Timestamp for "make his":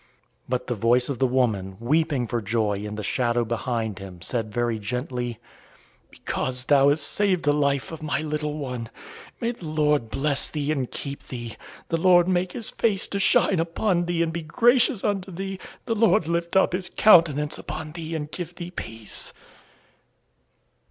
12.27-12.71